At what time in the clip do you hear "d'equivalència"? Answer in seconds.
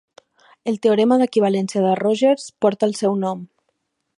1.21-1.83